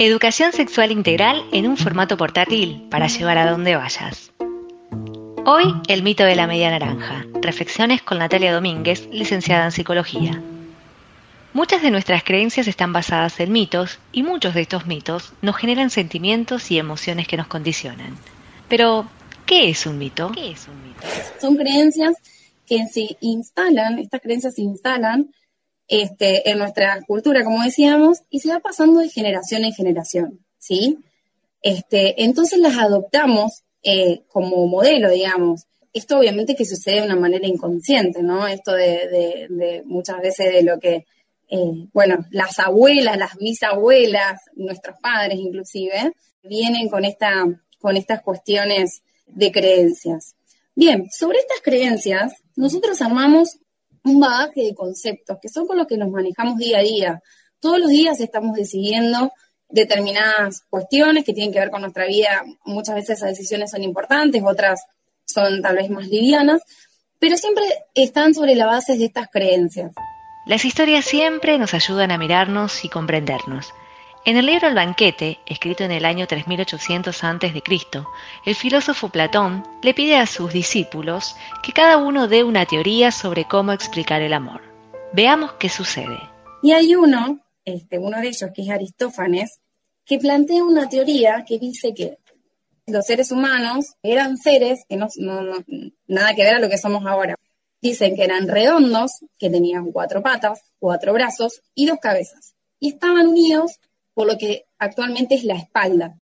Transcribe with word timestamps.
Educación 0.00 0.52
sexual 0.52 0.92
integral 0.92 1.42
en 1.50 1.66
un 1.66 1.76
formato 1.76 2.16
portátil 2.16 2.86
para 2.88 3.08
llevar 3.08 3.36
a 3.36 3.50
donde 3.50 3.74
vayas. 3.74 4.30
Hoy, 5.44 5.74
el 5.88 6.04
mito 6.04 6.22
de 6.22 6.36
la 6.36 6.46
media 6.46 6.70
naranja. 6.70 7.26
Reflexiones 7.42 8.00
con 8.02 8.18
Natalia 8.18 8.54
Domínguez, 8.54 9.08
licenciada 9.10 9.64
en 9.64 9.72
psicología. 9.72 10.40
Muchas 11.52 11.82
de 11.82 11.90
nuestras 11.90 12.22
creencias 12.22 12.68
están 12.68 12.92
basadas 12.92 13.40
en 13.40 13.50
mitos 13.50 13.98
y 14.12 14.22
muchos 14.22 14.54
de 14.54 14.60
estos 14.60 14.86
mitos 14.86 15.32
nos 15.42 15.56
generan 15.56 15.90
sentimientos 15.90 16.70
y 16.70 16.78
emociones 16.78 17.26
que 17.26 17.36
nos 17.36 17.48
condicionan. 17.48 18.16
Pero, 18.68 19.04
¿qué 19.46 19.68
es 19.68 19.84
un 19.84 19.98
mito? 19.98 20.30
¿Qué 20.30 20.52
es 20.52 20.68
un 20.68 20.80
mito? 20.80 21.00
Son 21.40 21.56
creencias 21.56 22.14
que 22.66 22.86
se 22.86 23.16
instalan, 23.20 23.98
estas 23.98 24.20
creencias 24.20 24.54
se 24.54 24.62
instalan 24.62 25.30
este, 25.88 26.50
en 26.50 26.58
nuestra 26.58 27.02
cultura, 27.06 27.42
como 27.42 27.64
decíamos, 27.64 28.18
y 28.30 28.40
se 28.40 28.50
va 28.50 28.60
pasando 28.60 29.00
de 29.00 29.08
generación 29.08 29.64
en 29.64 29.72
generación, 29.72 30.40
¿sí? 30.58 30.98
Este, 31.62 32.22
entonces 32.22 32.58
las 32.58 32.76
adoptamos 32.76 33.62
eh, 33.82 34.22
como 34.28 34.66
modelo, 34.66 35.10
digamos. 35.10 35.62
Esto 35.92 36.18
obviamente 36.18 36.54
que 36.54 36.66
sucede 36.66 36.96
de 36.96 37.06
una 37.06 37.16
manera 37.16 37.46
inconsciente, 37.46 38.22
¿no? 38.22 38.46
Esto 38.46 38.72
de, 38.74 39.82
muchas 39.86 40.20
veces 40.20 40.52
de 40.52 40.62
lo 40.62 40.78
que, 40.78 41.06
eh, 41.50 41.88
bueno, 41.92 42.18
las 42.30 42.58
abuelas, 42.58 43.16
las 43.16 43.36
bisabuelas, 43.36 44.42
nuestros 44.54 44.96
padres 45.00 45.38
inclusive, 45.38 46.12
vienen 46.42 46.88
con, 46.88 47.04
esta, 47.06 47.44
con 47.80 47.96
estas 47.96 48.20
cuestiones 48.20 49.02
de 49.26 49.50
creencias. 49.50 50.36
Bien, 50.74 51.08
sobre 51.10 51.38
estas 51.38 51.60
creencias, 51.62 52.34
nosotros 52.54 53.00
armamos 53.00 53.58
un 54.08 54.20
bagaje 54.20 54.62
de 54.62 54.74
conceptos 54.74 55.38
que 55.40 55.48
son 55.48 55.66
con 55.66 55.76
los 55.76 55.86
que 55.86 55.96
nos 55.96 56.10
manejamos 56.10 56.58
día 56.58 56.78
a 56.78 56.82
día. 56.82 57.22
Todos 57.60 57.78
los 57.80 57.88
días 57.88 58.20
estamos 58.20 58.56
decidiendo 58.56 59.32
determinadas 59.68 60.62
cuestiones 60.70 61.24
que 61.24 61.32
tienen 61.32 61.52
que 61.52 61.60
ver 61.60 61.70
con 61.70 61.82
nuestra 61.82 62.06
vida. 62.06 62.44
Muchas 62.64 62.94
veces 62.94 63.18
esas 63.18 63.30
decisiones 63.30 63.70
son 63.70 63.82
importantes, 63.82 64.42
otras 64.44 64.80
son 65.26 65.60
tal 65.62 65.76
vez 65.76 65.90
más 65.90 66.08
livianas, 66.08 66.62
pero 67.18 67.36
siempre 67.36 67.64
están 67.94 68.34
sobre 68.34 68.54
la 68.54 68.66
base 68.66 68.96
de 68.96 69.04
estas 69.04 69.28
creencias. 69.28 69.92
Las 70.46 70.64
historias 70.64 71.04
siempre 71.04 71.58
nos 71.58 71.74
ayudan 71.74 72.10
a 72.10 72.18
mirarnos 72.18 72.84
y 72.84 72.88
comprendernos. 72.88 73.74
En 74.28 74.36
el 74.36 74.44
libro 74.44 74.68
El 74.68 74.74
banquete, 74.74 75.38
escrito 75.46 75.84
en 75.84 75.90
el 75.90 76.04
año 76.04 76.26
3800 76.26 77.24
a.C., 77.24 77.62
el 78.44 78.54
filósofo 78.54 79.08
Platón 79.08 79.66
le 79.82 79.94
pide 79.94 80.16
a 80.16 80.26
sus 80.26 80.52
discípulos 80.52 81.34
que 81.62 81.72
cada 81.72 81.96
uno 81.96 82.28
dé 82.28 82.44
una 82.44 82.66
teoría 82.66 83.10
sobre 83.10 83.46
cómo 83.46 83.72
explicar 83.72 84.20
el 84.20 84.34
amor. 84.34 84.60
Veamos 85.14 85.52
qué 85.54 85.70
sucede. 85.70 86.18
Y 86.62 86.72
hay 86.72 86.94
uno, 86.94 87.40
este, 87.64 87.96
uno 87.96 88.20
de 88.20 88.28
ellos, 88.28 88.50
que 88.54 88.60
es 88.60 88.68
Aristófanes, 88.68 89.60
que 90.04 90.18
plantea 90.18 90.62
una 90.62 90.90
teoría 90.90 91.42
que 91.48 91.58
dice 91.58 91.94
que 91.94 92.18
los 92.86 93.06
seres 93.06 93.32
humanos 93.32 93.94
eran 94.02 94.36
seres 94.36 94.84
que 94.86 94.96
no, 94.96 95.08
no, 95.16 95.64
nada 96.06 96.34
que 96.34 96.42
ver 96.42 96.56
a 96.56 96.60
lo 96.60 96.68
que 96.68 96.76
somos 96.76 97.06
ahora. 97.06 97.34
Dicen 97.80 98.14
que 98.14 98.24
eran 98.24 98.46
redondos, 98.46 99.10
que 99.38 99.48
tenían 99.48 99.90
cuatro 99.90 100.20
patas, 100.20 100.60
cuatro 100.78 101.14
brazos 101.14 101.62
y 101.74 101.86
dos 101.86 101.98
cabezas. 101.98 102.52
Y 102.78 102.90
estaban 102.90 103.26
unidos 103.26 103.78
por 104.18 104.26
lo 104.26 104.36
que 104.36 104.64
actualmente 104.80 105.36
es 105.36 105.44
la 105.44 105.54
espalda. 105.54 106.18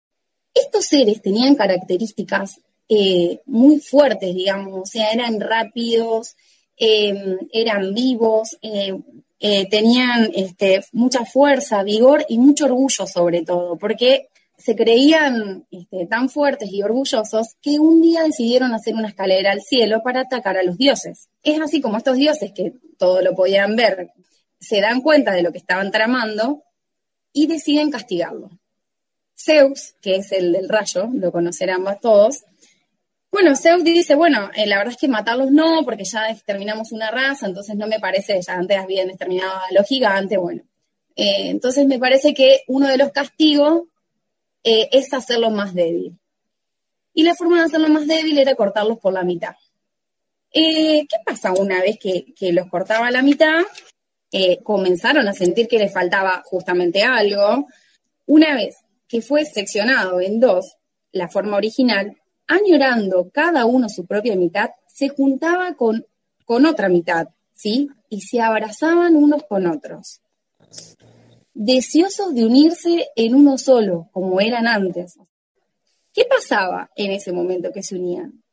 Estos 0.51 0.85
seres 0.85 1.21
tenían 1.21 1.53
características 1.53 2.59
eh, 2.89 3.41
muy 3.45 3.79
fuertes, 3.81 4.33
digamos, 4.33 4.73
o 4.81 4.85
sea, 4.87 5.11
eran 5.11 5.39
rápidos, 5.39 6.35
em, 6.75 7.37
eran 7.51 7.93
vivos, 7.93 8.57
eh, 8.63 8.99
eh, 9.39 9.69
tenían 9.69 10.31
este, 10.33 10.83
mucha 10.91 11.23
fuerza, 11.23 11.83
vigor 11.83 12.25
y 12.27 12.39
mucho 12.39 12.65
orgullo 12.65 13.05
sobre 13.05 13.43
todo, 13.43 13.77
porque 13.77 14.29
se 14.57 14.75
creían 14.75 15.67
este, 15.69 16.07
tan 16.07 16.29
fuertes 16.29 16.69
y 16.71 16.81
orgullosos 16.81 17.57
que 17.61 17.77
un 17.77 18.01
día 18.01 18.23
decidieron 18.23 18.73
hacer 18.73 18.95
una 18.95 19.09
escalera 19.09 19.51
al 19.51 19.61
cielo 19.61 20.01
para 20.01 20.21
atacar 20.21 20.57
a 20.57 20.63
los 20.63 20.79
dioses. 20.79 21.29
Es 21.43 21.61
así 21.61 21.79
como 21.79 21.97
estos 21.97 22.17
dioses, 22.17 22.53
que 22.53 22.73
todo 22.97 23.21
lo 23.21 23.35
podían 23.35 23.75
ver, 23.75 24.09
se 24.59 24.81
dan 24.81 25.01
cuenta 25.01 25.31
de 25.33 25.43
lo 25.43 25.51
que 25.51 25.59
estaban 25.59 25.91
tramando 25.91 26.63
y 27.33 27.47
deciden 27.47 27.91
castigarlo. 27.91 28.49
Zeus, 29.35 29.95
que 30.01 30.15
es 30.17 30.31
el 30.31 30.53
del 30.53 30.69
rayo, 30.69 31.09
lo 31.11 31.31
conocerán 31.31 31.83
todos, 31.99 32.45
bueno, 33.33 33.55
Zeus 33.55 33.83
dice, 33.83 34.13
bueno, 34.13 34.51
eh, 34.53 34.67
la 34.67 34.77
verdad 34.77 34.93
es 34.93 34.99
que 34.99 35.07
matarlos 35.07 35.49
no, 35.49 35.83
porque 35.83 36.03
ya 36.03 36.29
exterminamos 36.29 36.91
una 36.91 37.09
raza, 37.09 37.47
entonces 37.47 37.75
no 37.75 37.87
me 37.87 37.99
parece, 37.99 38.39
ya 38.39 38.53
antes 38.53 38.77
habían 38.77 39.09
exterminado 39.09 39.53
a 39.53 39.73
los 39.73 39.87
gigantes, 39.87 40.37
bueno. 40.37 40.61
Eh, 41.15 41.49
entonces 41.49 41.87
me 41.87 41.97
parece 41.97 42.35
que 42.35 42.61
uno 42.67 42.87
de 42.87 42.97
los 42.97 43.11
castigos 43.11 43.85
eh, 44.63 44.87
es 44.91 45.11
hacerlo 45.15 45.49
más 45.49 45.73
débil. 45.73 46.15
Y 47.15 47.23
la 47.23 47.33
forma 47.33 47.57
de 47.57 47.63
hacerlo 47.63 47.89
más 47.89 48.05
débil 48.05 48.37
era 48.37 48.53
cortarlos 48.53 48.99
por 48.99 49.13
la 49.13 49.23
mitad. 49.23 49.55
¿Qué 50.51 51.07
pasa 51.25 51.53
una 51.53 51.81
vez 51.81 51.97
que, 51.97 52.35
los 52.51 52.67
cortaba 52.67 53.09
la 53.09 53.23
mitad? 53.23 53.63
Comenzaron 54.63 55.27
a 55.27 55.33
sentir 55.33 55.67
que 55.67 55.77
les 55.77 55.93
faltaba 55.93 56.41
justamente 56.45 57.03
algo. 57.03 57.67
Una 58.25 58.55
vez 58.55 58.77
que 59.07 59.21
fue 59.21 59.45
seccionado 59.45 60.19
en 60.21 60.39
dos, 60.39 60.77
la 61.11 61.29
forma 61.29 61.57
original, 61.57 62.17
añorando 62.47 63.29
cada 63.31 63.65
uno 63.65 63.89
su 63.89 64.05
propia 64.05 64.35
mitad, 64.35 64.71
se 64.87 65.09
juntaba 65.09 65.75
con, 65.75 66.05
con 66.45 66.65
otra 66.65 66.89
mitad, 66.89 67.27
¿sí? 67.53 67.89
Y 68.09 68.21
se 68.21 68.41
abrazaban 68.41 69.15
unos 69.15 69.43
con 69.43 69.67
otros. 69.67 70.21
Deseosos 71.53 72.33
de 72.33 72.45
unirse 72.45 73.07
en 73.15 73.35
uno 73.35 73.57
solo, 73.57 74.09
como 74.11 74.41
eran 74.41 74.67
antes. 74.67 75.15
¿Qué 76.11 76.25
pasaba 76.25 76.89
en 76.95 77.11
ese 77.11 77.31
momento 77.31 77.71
que 77.71 77.83
se 77.83 77.95
unían? 77.95 78.43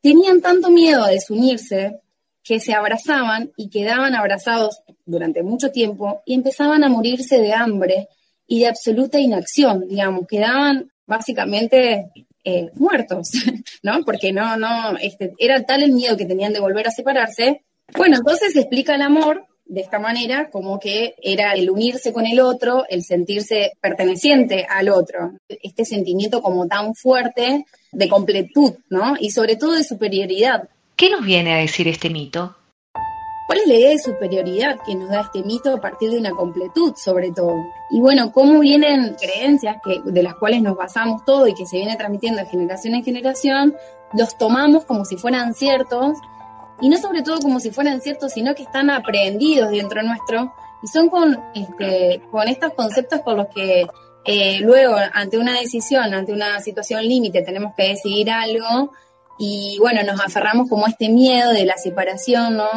Tenían 0.00 0.40
tanto 0.40 0.70
miedo 0.70 1.02
a 1.02 1.10
desunirse 1.10 2.00
que 2.44 2.60
se 2.60 2.74
abrazaban 2.74 3.50
y 3.56 3.70
quedaban 3.70 4.14
abrazados 4.14 4.82
durante 5.06 5.42
mucho 5.42 5.72
tiempo 5.72 6.22
y 6.26 6.34
empezaban 6.34 6.84
a 6.84 6.88
morirse 6.88 7.38
de 7.38 7.54
hambre 7.54 8.08
y 8.46 8.60
de 8.60 8.68
absoluta 8.68 9.18
inacción, 9.18 9.88
digamos, 9.88 10.26
quedaban 10.28 10.92
básicamente 11.06 12.10
eh, 12.44 12.70
muertos, 12.74 13.30
¿no? 13.82 14.04
Porque 14.04 14.32
no, 14.32 14.56
no, 14.56 14.96
este, 15.00 15.32
era 15.38 15.64
tal 15.64 15.82
el 15.82 15.92
miedo 15.92 16.16
que 16.16 16.26
tenían 16.26 16.52
de 16.52 16.60
volver 16.60 16.86
a 16.86 16.90
separarse. 16.90 17.62
Bueno, 17.96 18.16
entonces 18.18 18.52
se 18.52 18.60
explica 18.60 18.94
el 18.94 19.02
amor 19.02 19.46
de 19.64 19.80
esta 19.80 19.98
manera, 19.98 20.50
como 20.50 20.78
que 20.78 21.14
era 21.22 21.52
el 21.52 21.70
unirse 21.70 22.12
con 22.12 22.26
el 22.26 22.40
otro, 22.40 22.84
el 22.90 23.02
sentirse 23.02 23.72
perteneciente 23.80 24.66
al 24.68 24.90
otro, 24.90 25.38
este 25.48 25.86
sentimiento 25.86 26.42
como 26.42 26.66
tan 26.66 26.94
fuerte 26.94 27.64
de 27.92 28.08
completud, 28.08 28.74
¿no? 28.90 29.14
Y 29.18 29.30
sobre 29.30 29.56
todo 29.56 29.72
de 29.72 29.84
superioridad. 29.84 30.68
¿Qué 30.96 31.10
nos 31.10 31.24
viene 31.24 31.52
a 31.52 31.56
decir 31.56 31.88
este 31.88 32.08
mito? 32.08 32.54
¿Cuál 33.48 33.58
es 33.58 33.66
la 33.66 33.74
idea 33.74 33.90
de 33.90 33.98
superioridad 33.98 34.78
que 34.86 34.94
nos 34.94 35.10
da 35.10 35.22
este 35.22 35.42
mito 35.42 35.74
a 35.74 35.80
partir 35.80 36.10
de 36.10 36.18
una 36.18 36.30
completud, 36.30 36.94
sobre 36.94 37.32
todo? 37.32 37.56
Y 37.90 38.00
bueno, 38.00 38.30
cómo 38.30 38.60
vienen 38.60 39.16
creencias 39.20 39.78
que, 39.84 40.00
de 40.04 40.22
las 40.22 40.36
cuales 40.36 40.62
nos 40.62 40.76
basamos 40.76 41.24
todo 41.24 41.48
y 41.48 41.54
que 41.54 41.66
se 41.66 41.78
viene 41.78 41.96
transmitiendo 41.96 42.40
de 42.40 42.46
generación 42.46 42.94
en 42.94 43.04
generación, 43.04 43.74
los 44.12 44.38
tomamos 44.38 44.84
como 44.84 45.04
si 45.04 45.16
fueran 45.16 45.52
ciertos, 45.54 46.16
y 46.80 46.88
no 46.88 46.96
sobre 46.96 47.22
todo 47.22 47.40
como 47.40 47.58
si 47.58 47.72
fueran 47.72 48.00
ciertos, 48.00 48.32
sino 48.32 48.54
que 48.54 48.62
están 48.62 48.88
aprendidos 48.88 49.70
dentro 49.70 50.00
nuestro, 50.04 50.54
y 50.80 50.86
son 50.86 51.08
con, 51.08 51.42
este, 51.56 52.22
con 52.30 52.46
estos 52.46 52.72
conceptos 52.74 53.20
con 53.22 53.38
los 53.38 53.48
que 53.48 53.88
eh, 54.26 54.60
luego, 54.60 54.94
ante 55.12 55.38
una 55.38 55.58
decisión, 55.58 56.14
ante 56.14 56.32
una 56.32 56.60
situación 56.60 57.02
límite, 57.02 57.42
tenemos 57.42 57.74
que 57.74 57.88
decidir 57.88 58.30
algo, 58.30 58.92
y 59.38 59.76
bueno, 59.80 60.02
nos 60.02 60.20
aferramos 60.20 60.68
como 60.68 60.86
a 60.86 60.90
este 60.90 61.08
miedo 61.08 61.52
de 61.52 61.64
la 61.64 61.76
separación, 61.76 62.56
¿no? 62.56 62.68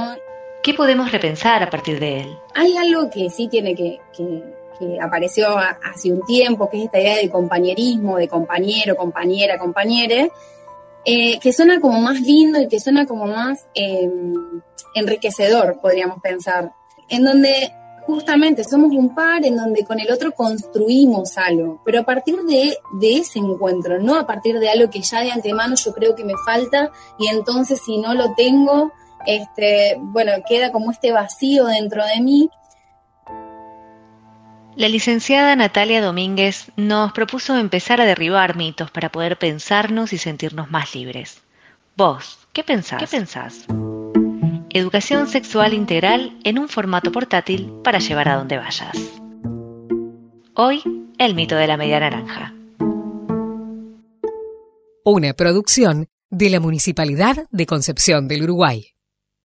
¿Qué 0.64 0.74
podemos 0.74 1.12
repensar 1.12 1.64
a 1.64 1.70
partir 1.70 2.00
de 2.00 2.22
él? 2.22 2.38
Hay 2.56 2.76
algo 2.76 3.10
que 3.10 3.30
sí 3.30 3.48
tiene 3.48 3.76
que, 3.76 4.02
que, 4.16 5.00
apareció 5.02 5.58
hace 5.58 6.12
un 6.12 6.24
tiempo, 6.26 6.70
que 6.70 6.78
es 6.78 6.86
esta 6.86 7.00
idea 7.00 7.18
de 7.18 7.30
compañerismo, 7.30 8.18
de 8.18 8.28
compañero, 8.28 8.96
compañera, 8.96 9.58
compañere, 9.58 10.32
eh, 11.06 11.40
que 11.40 11.54
suena 11.54 11.80
como 11.80 12.00
más 12.00 12.20
lindo 12.22 12.60
y 12.62 12.68
que 12.68 12.80
suena 12.80 13.06
como 13.06 13.26
más 13.26 13.66
em, 13.74 14.62
enriquecedor, 14.94 15.80
podríamos 15.82 16.22
pensar, 16.22 16.74
en 17.10 17.24
donde 17.24 17.72
justamente 18.08 18.64
somos 18.64 18.92
un 18.94 19.14
par, 19.14 19.46
en 19.46 19.58
donde 19.58 19.84
con 19.84 20.00
el 20.00 20.10
otro 20.10 20.32
construimos 20.32 21.38
algo, 21.38 21.82
pero 21.86 22.00
a 22.00 22.04
partir 22.04 22.38
de, 22.44 22.78
de 22.94 23.18
ese 23.18 23.38
encuentro, 23.38 24.00
no 24.00 24.16
a 24.16 24.26
partir 24.26 24.58
de 24.60 24.70
algo 24.70 24.90
que 24.90 25.02
ya 25.02 25.22
de 25.22 25.32
antemano 25.32 25.76
yo 25.76 25.92
creo 25.92 26.16
que 26.16 26.24
me 26.24 26.34
falta 26.46 26.90
y 27.20 27.28
entonces 27.28 27.82
si 27.86 27.98
no 27.98 28.14
lo 28.14 28.34
tengo, 28.34 28.94
este, 29.26 29.98
bueno, 30.00 30.32
queda 30.48 30.72
como 30.72 30.90
este 30.92 31.12
vacío 31.12 31.66
dentro 31.66 32.04
de 32.06 32.22
mí. 32.22 32.50
La 34.78 34.88
licenciada 34.88 35.56
Natalia 35.56 36.02
Domínguez 36.02 36.72
nos 36.78 37.12
propuso 37.12 37.58
empezar 37.58 38.00
a 38.00 38.06
derribar 38.06 38.56
mitos 38.56 38.90
para 38.90 39.10
poder 39.10 39.38
pensarnos 39.38 40.14
y 40.14 40.18
sentirnos 40.18 40.72
más 40.72 40.96
libres. 40.96 41.42
Vos, 41.98 42.40
¿qué 42.54 42.64
pensás? 42.64 43.00
¿Qué 43.00 43.08
pensás? 43.08 43.66
Educación 44.78 45.28
sexual 45.28 45.74
integral 45.74 46.38
en 46.44 46.60
un 46.60 46.70
formato 46.70 47.12
portátil 47.12 47.74
para 47.84 47.98
llevar 47.98 48.30
a 48.30 48.36
donde 48.36 48.58
vayas. 48.58 48.96
Hoy, 50.54 50.84
el 51.18 51.34
mito 51.34 51.56
de 51.56 51.66
la 51.66 51.78
media 51.78 52.00
naranja. 52.00 52.54
Una 55.04 55.34
producción 55.34 56.10
de 56.30 56.52
la 56.52 56.60
Municipalidad 56.60 57.48
de 57.50 57.66
Concepción 57.66 58.28
del 58.28 58.44
Uruguay. 58.44 58.92